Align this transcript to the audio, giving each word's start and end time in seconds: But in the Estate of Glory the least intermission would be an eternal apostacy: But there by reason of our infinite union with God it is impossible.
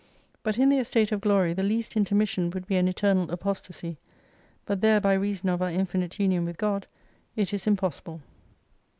But 0.41 0.57
in 0.57 0.69
the 0.69 0.79
Estate 0.79 1.11
of 1.11 1.21
Glory 1.21 1.53
the 1.53 1.61
least 1.61 1.95
intermission 1.95 2.49
would 2.49 2.65
be 2.65 2.75
an 2.75 2.87
eternal 2.87 3.29
apostacy: 3.29 3.99
But 4.65 4.81
there 4.81 4.99
by 4.99 5.13
reason 5.13 5.47
of 5.49 5.61
our 5.61 5.69
infinite 5.69 6.19
union 6.19 6.43
with 6.43 6.57
God 6.57 6.87
it 7.35 7.53
is 7.53 7.67
impossible. 7.67 8.19